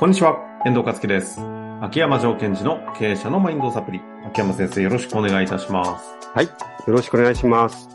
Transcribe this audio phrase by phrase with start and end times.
[0.00, 1.38] こんにちは、遠藤和樹です。
[1.82, 4.00] 秋山条件時の経営者のマインドサプリ。
[4.28, 6.16] 秋山先生、よろしくお願いいたします。
[6.32, 6.46] はい。
[6.46, 6.50] よ
[6.86, 7.86] ろしくお願いします。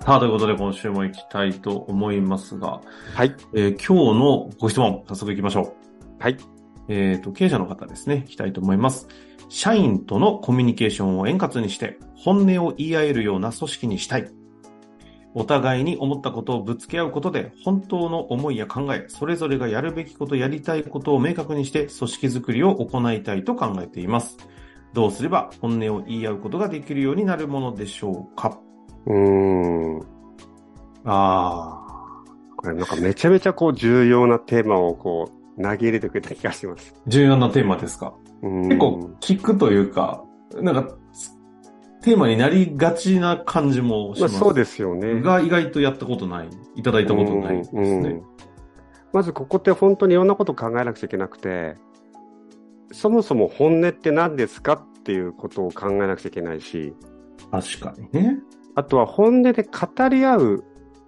[0.00, 2.80] さあ、ということで今週も行きたいと思いますが、
[3.14, 3.36] はい。
[3.54, 5.76] えー今日のご質問、早速行きましょ
[6.18, 6.20] う。
[6.20, 6.38] はい。
[6.88, 9.06] えっ、と、経営者の方ですね、行きたいと思います。
[9.48, 14.28] 社員とのコミュニケーションを円滑にして、本音を言い合えるような組織にしたい。
[15.34, 24.36] お互いに思ったことをぶつけ合うことで、本当の思いや考え、それぞれがやるべきこと、やりたいことを明確にして、組織づくりを行いたいと考えています。
[24.92, 28.60] どうすれば本音を言い合うことができるようになるものでしょうか？
[29.06, 30.06] うーん。
[31.04, 31.80] あ
[32.56, 36.94] これなんかめちゃめちゃこう重要なテーマをこう投げ入れてくれた気がします。
[37.06, 38.14] ー、重要なテーマですか？
[38.42, 40.24] うーん結構聞くというか、
[40.62, 40.94] なんか、
[42.04, 44.32] テーマになりがちな感じもします。
[44.34, 45.22] まあそうですよね。
[45.22, 48.22] が意外とやったことない、いただいたことないですうんうねん。
[49.14, 51.76] まずここって本当にいろんなことを考えなくちゃいけなくて、
[52.92, 56.92] そもそも本音って何ですかっていうことを考えなくちゃいけないし、
[57.50, 58.36] 確かにね。
[58.74, 60.64] あとは本音で語り合う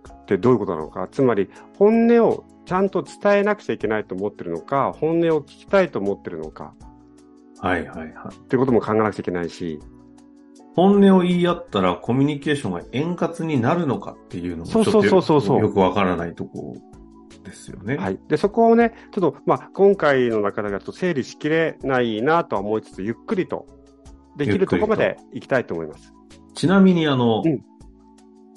[0.08, 6.72] ってどういうことなのか、つまり本音をちゃんと伝えなくちゃいけないと思ってるのか、本音を聞きたいと思ってるのか、
[7.60, 8.08] はいはいはい。
[8.34, 9.78] ってことも考えなくちゃいけないし、
[10.76, 16.76] 本音を言い合ったらコミュニケーションが円滑になるのかっていうのもちょっとよくわからないとこ
[17.42, 17.96] ですよね。。
[17.96, 18.18] はいい。
[18.28, 23.66] で、そこをね、ちょっと、まあ、今回の中ではちょっと整理しきれないなとは思いつつ、ゆっくりと、
[24.36, 26.12] できるところまで行きたいと思います。
[26.54, 27.64] ちなみにあの、うん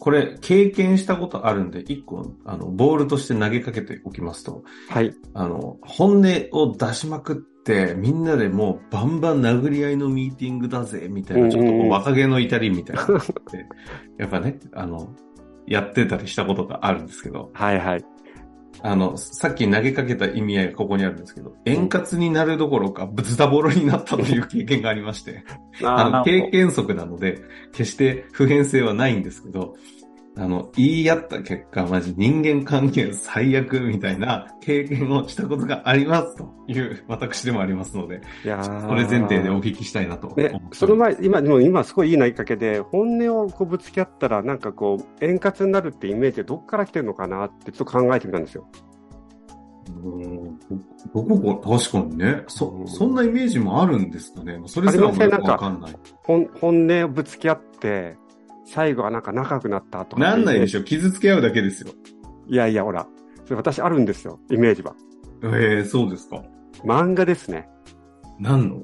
[0.01, 5.13] これ経験したことあるんで、一個、あの、ボールとして投げかけておきますと、はい。
[5.33, 7.48] あの、本音を出しまくって、
[7.97, 13.33] みんなでもうバンバン殴り合いのミーティングだぜ、みたいな、ちょっとこう若気の至りみたいなのって、
[14.17, 15.13] やっぱね、あの、
[15.67, 18.05] やってたりしたことがあるんですけど、はいはい。
[18.81, 25.43] あの、さっき投げかけた意味合いがここにあるんですけど、円滑になるどころか、ズタボロになったという経験がありまして、
[25.83, 27.41] あの、経験則なので、
[27.73, 29.75] 決して普遍性はないんですけど、
[30.39, 40.33] あの、言い合った結果、マジ人間関係最悪みたいな経験をしたことがありますという私でもありますので、いやーこれ前提でお聞きしたいなと
[40.71, 48.65] その前、今、でも今すごいいい投げかけで、本音をこうぶつけ合ったら、なんかこう、円滑になるってイメージでどっから来てるのかなってちょっと考えてみたんですよ。
[50.03, 50.59] うん
[51.13, 54.61] 僕も確かにね、そう、んそんなイメージもあるんですかね。
[54.67, 55.95] それすらもよくわかんない。
[56.23, 58.17] 本本音をぶつけ合って、
[58.71, 60.21] 最後はなんか仲良くなったとか。
[60.21, 60.67] なんないでょ。
[60.67, 60.83] しょ。
[60.83, 61.91] 傷つけ合うだけですよ。
[62.47, 63.07] いやいや、ほら。
[63.45, 64.95] それ私あるんですよ、イメージは。
[65.43, 66.43] ええそうですか。
[66.83, 67.67] 漫画ですね。
[68.39, 68.83] 何の？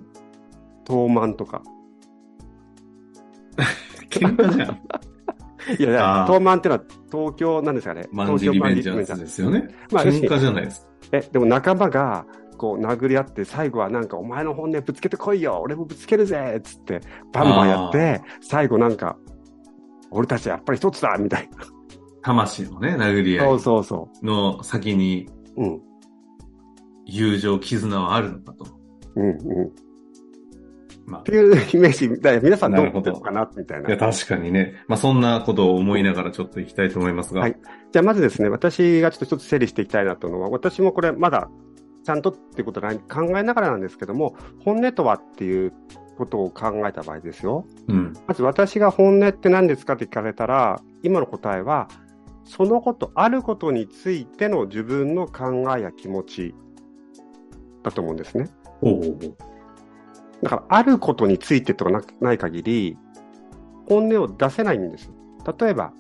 [0.88, 1.62] 東漫とか。
[4.10, 4.80] 喧嘩じゃん。
[5.80, 8.08] いやいや東漫ってのは東京なんですかね。
[8.12, 9.68] マンジリベンジャーズですよね。
[9.92, 10.88] まあ喧嘩じゃないですか。
[11.12, 12.26] え、でも仲間が、
[12.58, 17.02] こう殴り合って、最後はなんか、お前の本音ぶつけてこいよ俺もぶつけるぜつって、
[17.34, 19.18] バンバンやって、最後なんか、
[20.16, 21.58] 俺たちやっぱり一つだみたいな。
[22.22, 25.64] 魂のね、殴り合そういそうその先にう。
[25.64, 25.82] うん。
[27.06, 28.66] 友情、絆はあるのかと。
[29.16, 29.68] うんうん。
[29.68, 29.72] っ
[31.06, 33.90] まていうイメージ、だ皆さんどう思ってるのかなみたいあ、いな。
[33.92, 34.74] や、確かにね。
[34.88, 37.42] まあ、そんなことを思いながらちょっと行きたいと思いますが。
[37.42, 37.56] はい
[37.92, 41.50] じゃあまずですね、私がちょっと一つ整理していきたいなというのは、私もこれまだ
[42.04, 45.72] ちゃんとっていうことを考えながらなんですけども、本音とはっていう
[46.16, 47.66] ことを考えた場合ですよ。
[47.88, 48.14] うん。
[48.28, 51.88] まず私が本音って何ですかって聞かれたら、今の答えは、
[52.44, 56.56] そのこと、あることについての自分の考えや気持ち
[57.84, 58.50] だと思うんですね。
[60.44, 62.98] だから、あることについてとかなない限り、
[63.88, 65.12] 本音を出せないんです。
[65.60, 65.94] 例えば、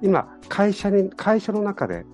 [0.00, 2.06] 今、会社に、会社の中で、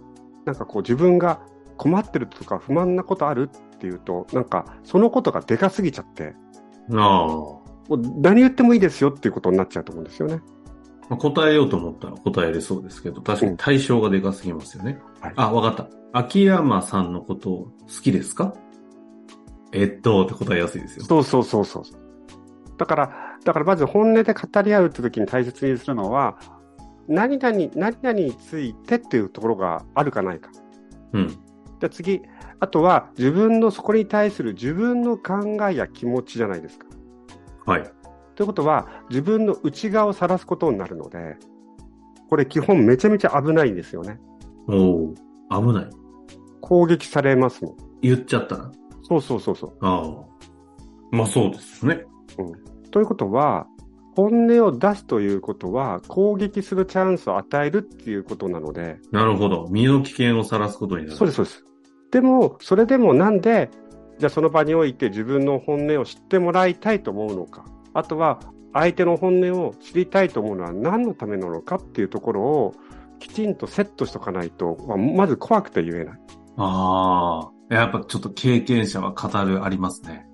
[0.45, 1.41] なんかこう自分が
[1.77, 6.35] 困ってるとか不満なことあるっていうと、なんかそのことがでかすぎちゃって。
[6.89, 10.41] もう何言ってもいいですよっていうことになっちゃうと思うんですよね。
[11.09, 14.99] まあ、答えようと思ったら答えれそうですけど、確かに対象がでかすぎますよね。
[15.21, 15.95] はいあ、わかった。
[16.13, 18.55] 秋山さんのことを好きですか？
[19.73, 21.05] えっと、って答えやすいですよ。
[21.05, 21.83] そうそうそうそう。
[22.79, 23.13] だから、
[23.45, 26.39] だからまず本音で語り合うって時に大切にするのは、
[27.09, 30.51] 何々、何々についてっていうところがあるかないか。
[31.13, 31.37] うん。
[31.81, 32.23] で次、
[32.61, 36.87] あとは自分のそこに対する自分の考えや気持ちじゃないですか。
[37.67, 37.93] はい。
[38.35, 41.37] ということは、自分の内側を晒すことになるので、
[42.29, 44.19] これ基本めちゃめちゃ危ないんですよね。
[44.69, 45.15] おお
[45.51, 45.91] 危ない。
[46.61, 47.77] 攻撃されますもん。
[48.03, 48.73] 言っちゃったら。
[49.03, 49.73] そうそうそうそう。
[49.81, 50.25] ああ。
[51.11, 52.05] まあそうですね。
[52.91, 53.67] ということは、
[54.17, 59.67] 本音を出すということは、攻撃するチャンスを与えるっていうことなので、なるほど。
[59.71, 61.17] 身の危険をさらすことになる。
[61.17, 61.65] そうです、そうです。
[62.11, 63.71] でも、それでもなんで、
[64.19, 68.39] じゃあその場において自分の本音を知ってもらいたいと思うのか、あとは
[68.73, 72.75] 相手の本音を知りたいと思うのは何のためなのかっていうところを
[73.19, 76.21] きちんとセットしとかないと、まず怖くて言えない。
[76.57, 77.75] ああ。
[77.75, 80.27] やっぱちょっと経験者は語るありますね。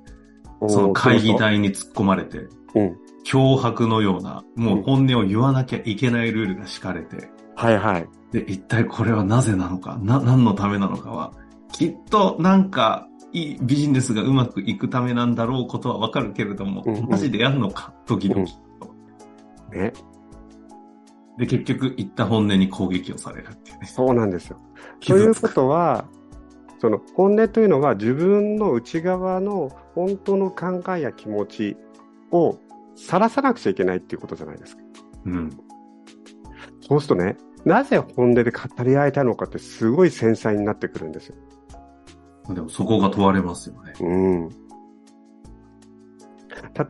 [0.68, 2.38] その会議体に突っ込まれて、
[2.74, 2.98] うん。
[3.24, 8.08] 脅迫のような、もう本音を言わなきゃいけないルールが敷かれて、はいはい。
[8.32, 11.32] で、一体これはなぜなのか、な、何のためなのかは、
[11.72, 18.44] きっとなんか、いいビジネスがうまくいくためなんだろうことはわかるけれども、うんうんマジでやんのか、時々。
[19.72, 19.92] ね。
[21.38, 23.86] で、結局、言った本音に攻撃をされるっていうね。
[23.86, 24.58] そうなんですよ。
[25.00, 25.48] というこ。
[25.48, 26.04] とは、
[26.80, 31.76] その本音というのは自分の内側の本当の考えや気持ち
[32.30, 32.58] を
[32.96, 34.82] さらさなくちゃいけないっていうことじゃないですか。
[35.26, 35.50] うん。
[36.80, 41.36] そうするとね、なぜ本音で語り合えたのかってすごい繊細になってくるんですよ。
[42.54, 43.92] でもそこが問われますよね。
[44.00, 44.48] うん。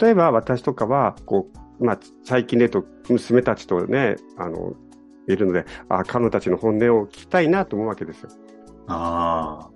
[0.00, 1.48] 例えば私とかは、こ
[1.78, 4.74] う、まあ、最近で言うと娘たちとね、あの、
[5.26, 8.30] いるので、あ彼女たちの本音を聞きたいなと思うわけですよ。
[8.86, 9.70] ああ。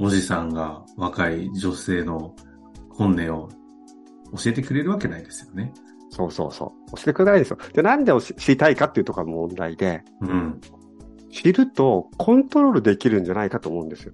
[0.00, 2.34] おじさんが若い女性の
[2.90, 3.48] 本音を
[4.36, 5.72] 教えてくれるわけないですよね。
[6.10, 6.96] そうそうそう。
[6.96, 7.58] 教えてくれないですよ。
[7.72, 10.60] で、なんで教え知りたいかっていうところが問題で、うん。
[11.30, 14.12] 知るとコントロールできるんじゃないかと思うんですよ。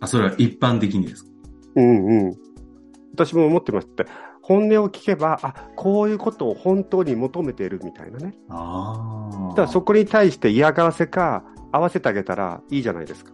[0.00, 1.30] あ、それは一般的にですか？
[1.76, 2.36] うんうん。
[3.14, 4.06] 私も思ってまして、
[4.42, 8.34] 本音を聞けば、あ、こういうことを本当に求めているみたいなね。
[8.48, 9.48] ああ。
[9.50, 13.32] だからそこに対して嫌がらせか合わせてあげたらいいじゃないですか。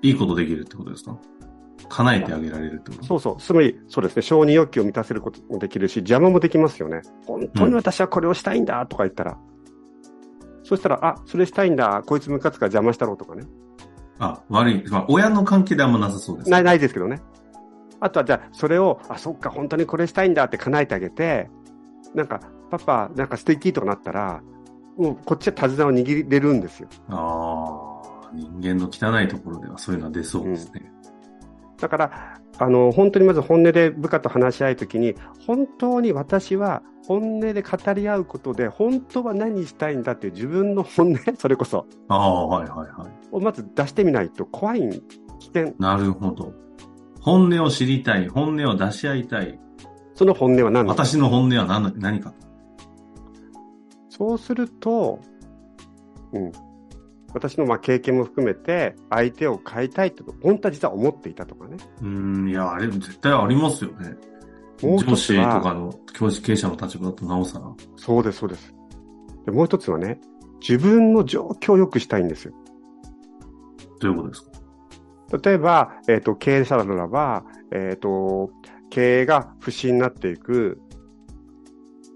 [0.00, 1.18] いいことできるってことですか
[1.88, 3.04] 叶えてあげられるってこと？
[3.04, 3.36] そうそう。
[3.38, 4.22] つまり、そうですね。
[4.22, 7.02] 承認欲求を満たせることもできるし、邪魔もできますよね。
[7.26, 9.38] 本当に私はこれをしたいんだとか言ったら。
[10.62, 12.02] そしたら、あ、それしたいんだ。
[12.06, 13.44] こいつムカつから邪魔したろうとかね。
[14.18, 14.84] あ、悪い。
[14.88, 16.50] まあ、親の関係であんまなさそうです。
[16.50, 17.20] ない、ないですけどね。
[18.00, 21.50] あとは、じゃあ、それを、あ、そっか、本当にこれしたいんだって叶えてあげて、
[22.14, 22.40] なんか、
[22.70, 24.42] パパ、なんか素敵とかなったら、
[24.96, 26.88] もう、こっちは手綱を握れるんですよ。
[27.08, 28.30] ああ。
[28.32, 30.90] 人間の汚いところではそういうのは出そうですね。
[31.84, 35.14] だから、あの、本当にまず本音で部下と話し合いときに、
[35.46, 43.12] 本当に私は本音で語り合うことで、本当は何したいんだっていう自分の本音、 それこそ、ああ、はいはいはい。
[43.32, 44.80] をまず出してみないと怖い、
[45.40, 45.74] 危険。
[45.78, 46.54] なるほど。
[47.20, 48.28] 本音を知りたい。
[48.28, 49.60] 本音を出し合いたい。
[50.14, 50.88] その本音は何。
[50.88, 52.32] 私の本音は何何か。
[54.08, 55.20] そうすると、
[56.32, 56.52] うん。
[57.34, 61.76] 私のまあ経験も含めて、相手を変えたいと、本当は実は思っていたとかね。
[62.00, 64.16] うーん、いや、あれ絶対ありますよね。
[64.82, 67.66] もう一上司とかの教師経営者の立場だとなおさら。
[67.96, 68.74] そうです、そうです。
[69.44, 70.20] でもう一つはね、
[70.60, 72.54] 自分の状況を良くしたいんですよ。
[74.00, 74.50] どういうことですか？
[75.42, 78.50] 例えば、えっ、と、経営者ならば、えっ、と、
[78.90, 80.80] 経営が不振になっていく。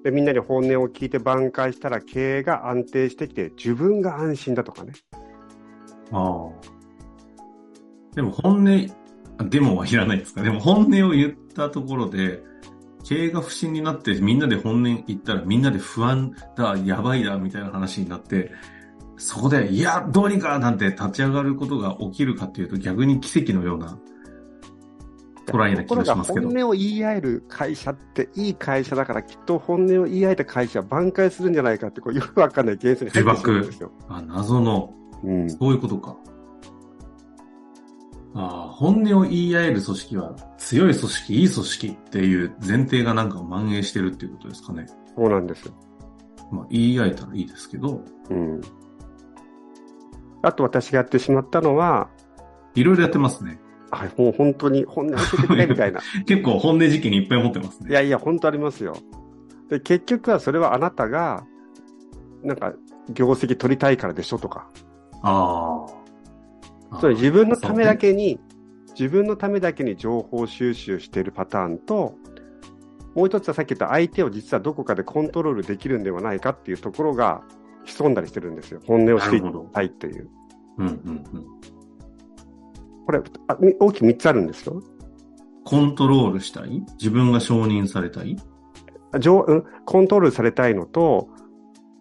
[0.04, 4.92] で、みんなに本音を聞いて挽回したら経営が安定してきて自分が安心だとかね。
[6.12, 6.50] ああ。
[8.14, 8.90] でも本音、
[9.38, 10.42] あデモはいらないですか？
[10.42, 12.42] でも本音を言ったところで、
[13.04, 18.50] 経営が不振になってみんなで本音言ったらみんなで不安だ、やばいだ、みたいな話になって、
[19.16, 23.98] そこで、いや、どうにかなんて立ち上がることが起きるかっていうと逆に奇跡のような
[25.52, 33.92] ところが本音を言い合える会社っていい会社だからきっと本音を言い合えた会社は挽回するんじゃないかってこうよくわかんない現実に入ってしまうんですよ。
[34.08, 35.50] あ、謎の、うん。
[35.50, 36.16] そういうことか。
[38.34, 44.86] ああ、本音を言い合える組織は強い組織、いい組織っていう前提がなんか蔓延してるっていうことですかね。
[45.16, 45.72] そうなんですよ。
[46.52, 48.60] まあ、言い合えたらいいですけど、うん。
[50.42, 52.08] あと私がやってしまったのは、
[52.74, 53.58] いろいろやってますね。
[53.90, 56.00] あもう本当に本音教えてくれみたいな。
[56.26, 57.90] 結構本音事件いっぱい持ってますね。
[57.90, 58.94] いやいや、本当ありますよ。
[59.68, 61.44] で、結局はそれはあなたが、
[62.42, 62.74] なんか、
[63.10, 64.68] 業績取りたいからでしょとか。
[65.22, 65.86] あ
[66.90, 66.98] あ。
[66.98, 68.38] つまり自分のためだけに、
[68.98, 72.14] 自分のためだけに情報収集しているパターンと、
[73.14, 77.42] もう一つはさっき言った相手を実はどこかでコントロールできるんではないかっていうところが
[77.84, 78.80] 潜んだりしてるんですよ。
[78.86, 79.42] 本音を知り
[79.72, 80.28] たいっていう。
[80.78, 80.94] うんうん
[81.32, 81.46] うん。
[83.08, 84.82] これあみ大きく3つあるんですよ。
[85.64, 86.84] コントロールしたい？
[86.98, 88.36] 自分が承認されたい？
[89.18, 91.30] 情うん、コントロールされたいのと、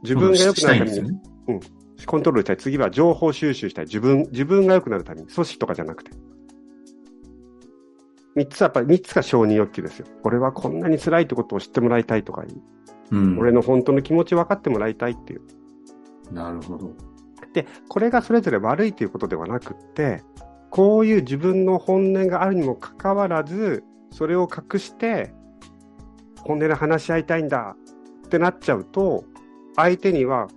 [0.04, 1.62] 自分が良くしなるために、たいん。
[2.06, 2.58] コントロールしたい。
[2.58, 3.86] 次は情報収集したい。
[3.86, 6.12] 自分、自分が良くなるために、組織とかじゃなくて。
[8.36, 10.08] 三つはやっぱり、三つが承認欲求ですよ。
[10.26, 12.62] 俺はこんなに辛いってことを知ってもらいたいとかいう、
[13.12, 13.40] うん。
[13.40, 15.42] 俺の本当の気持ち分かってもらいたいっていう。
[16.34, 16.92] なるほど。
[17.54, 20.22] で、これがそれぞれ悪いということではなくって、
[20.70, 25.34] こういう自分の本音があるにもかかわらず、それを隠して、
[26.42, 27.76] 本音で話し合いたいんだ
[28.26, 29.26] ってなっちゃうと、
[29.76, 30.48] 相手には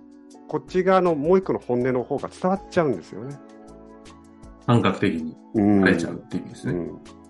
[0.47, 3.37] こっち側のもう一個の本音の方が伝わっちゃうんですよね。
[4.65, 5.35] 感覚的に
[5.97, 6.73] ちゃうっていう意味ですね。
[6.73, 7.21] うん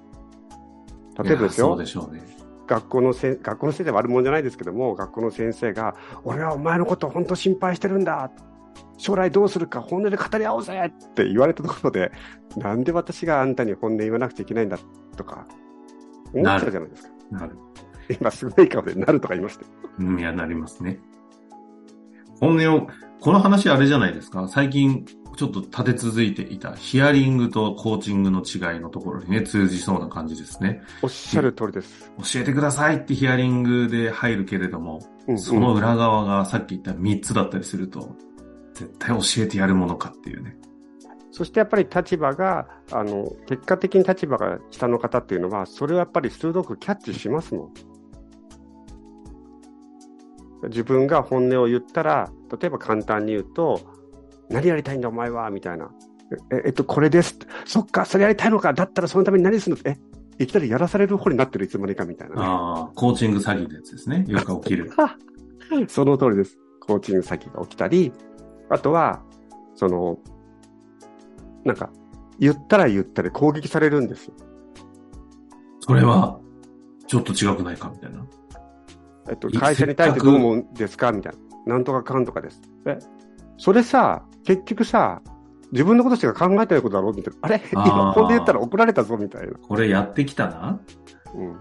[1.23, 2.21] 例えばですよそうで、しょうね。
[2.67, 8.31] 学校のせ学校の先生は悪者じゃないですけども、学校の先生が、俺はお前のこと本当心配してるんだ。
[8.97, 12.11] 将来どうするか本音で語り合おうぜって言われたところで、
[12.57, 14.77] なんで私があんたに本音言わなくちゃいけないんだ
[15.15, 15.47] とか、
[16.33, 17.09] 思っちゃうじゃないですか。
[17.31, 17.57] なる。
[18.19, 19.71] 今すごい顔でなるとか言いましたよ。
[19.99, 20.99] うん、いや、なりますね。
[22.39, 22.87] 本音を、
[23.19, 24.47] この話あれじゃないですか。
[24.47, 25.05] 最近、
[25.37, 30.81] ちょっと立て続いていたヒアリングとコーチングの違いのところにね、通じそうな感じですね。
[31.01, 32.11] おっしゃる通りです。
[32.17, 38.15] 教えてくださいってヒアリングで入るけれども、うんその裏側がさっき言った3つだったりすると、
[38.73, 40.57] 絶対教えてやるものかっていうね。
[41.31, 47.73] そしてやっぱり立場が、あの、結果的に立場が下の方っていうのは、それをやっぱり鋭くキャッチしますもん。
[50.69, 53.81] 自分が本音を言ったら、例えば簡単に言うと、
[54.49, 55.89] 何やりたいんだお前はみたいな。
[56.51, 57.37] え、えっと、これです。
[57.65, 58.73] そっか、それやりたいのか。
[58.73, 59.97] だったらそのために何するのえ、
[60.37, 62.41] いきなりやらされる方になってるいつまでかみたいなね。
[62.43, 64.25] ああ、コーチング詐欺のやつですね。
[64.27, 64.91] よく起きる。
[65.87, 66.57] その通りです。
[66.79, 68.11] コーチング先が起きたり、
[68.71, 69.21] あとは、
[69.75, 70.17] その、
[71.63, 71.89] なんか、
[72.39, 74.33] 言ったら言ったで攻撃されるんですよ。
[75.81, 76.39] それは、
[77.05, 77.91] ちょっと違くないか？
[77.93, 78.25] みたいな。
[79.29, 81.11] えっと、い会社に対してどう思うんですか？
[81.11, 81.33] みたい
[81.67, 81.73] な。
[81.75, 82.61] なんとかかんとかです。
[82.85, 82.97] え、
[83.57, 85.21] それさ、結局さ、
[85.71, 87.13] 自分のことしか考えてないことだろ？
[87.13, 87.39] みたいな。
[87.41, 87.61] あれ？
[87.71, 89.17] 今、こんで言ったら怒られたぞ？
[89.17, 89.53] みたいな。
[89.53, 90.79] これやってきたな？
[91.35, 91.59] うん。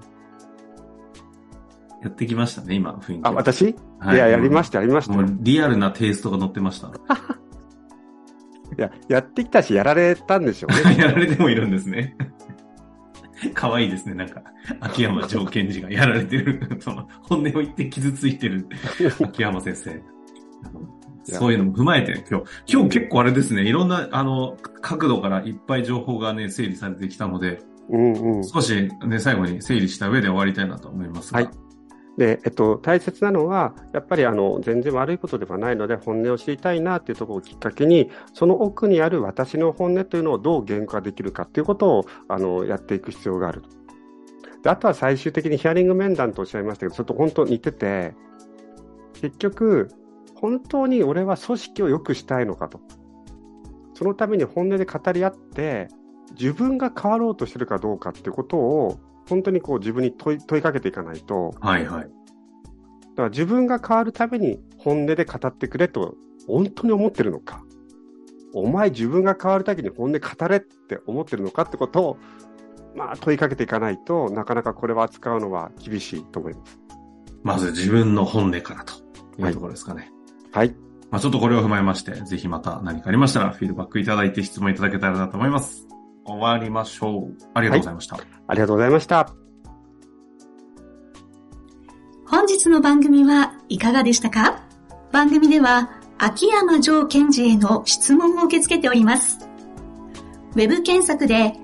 [2.02, 3.26] やってきましたね、今、雰囲気。
[3.26, 3.70] あ、私？
[3.70, 5.20] いはいや、やりました、やりましたも。
[5.22, 6.88] うリアルなテイストが載ってました。
[8.78, 10.96] いや、やってきたし、やられたんでしょうね。
[11.02, 12.16] やられてもいるんですね。
[13.54, 14.42] 可愛いですね、なんか、
[14.80, 18.66] 秋山条件時がやられてる、その、本音を言って傷ついてる
[19.22, 20.02] 秋山先生。
[21.24, 28.44] そういうのも踏まえて、今日、今日結構あれですね、いろんな、あの、角度からいっぱい情報がね、整理されてきたので、うんうん。
[28.44, 31.40] 少しね、最後に整理した上で終わりたいなと思いますが。
[31.40, 31.59] はい
[32.20, 43.62] で、えっと、大切なのは、やっぱりあの全然悪いことではないので、本音を知りたいなっていうところをきっかけに、その奥にある私の本音というのをどう言語化できるかっていうことをあのやっていく必要がある
[44.62, 44.68] で。
[44.68, 48.14] あとは最終的にヒアリング面談とおっしゃいましたけど、ちょっと本当に似てて、
[49.14, 49.88] 結局、
[50.34, 52.82] 本当に俺は組織を良くしたいのかと。
[53.94, 55.88] そのために本音で語り合って、
[56.38, 62.02] 自分が変わろうとしてるかどうかっていうことを、本当にこう自分に問い問いかけていかないと、はいはい。
[62.02, 66.16] だから自分が変わるために本音で語ってくれと
[66.48, 67.64] 本当に思ってるのか。
[68.52, 72.18] お前自分が変わるために本音語れって思ってるのかってことを、
[72.96, 76.80] まあ問いかけていかないとなかなかこれは扱うのは厳しいと思います。
[77.44, 78.94] まず自分の本音からと
[79.40, 80.10] いうところですかね。
[80.50, 80.74] はい。
[81.10, 85.86] まあちょっとこれを踏まえまして、ぜひまた何かありましたらフィードバックいただいて質問いただけたらなと思います。
[86.24, 87.36] 終わりましょう。
[87.54, 88.16] ありがとうございました。
[88.46, 89.32] ありがとうございました。
[92.26, 94.62] 本日の番組はいかがでしたか？
[95.12, 99.38] 番組では秋山城賢治への質問を受け付けております。
[100.52, 101.54] ウェブ検索で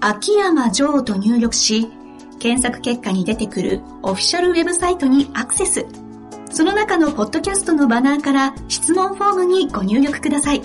[0.00, 1.90] 秋山城と入力し、
[2.38, 5.86] 検索結果に出てくるオフィシャルウェブサイトにアクセス。
[6.50, 10.62] その中のポッドキャストのバナーから質問フォームにご入力ください。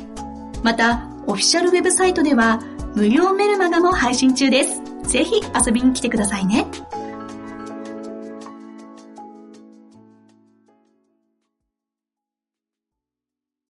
[0.63, 2.60] また、オフィシャルウェブサイトでは
[2.98, 4.82] 無料メルマガも配信中です。
[5.04, 6.66] ぜひ遊びに来てくださいね。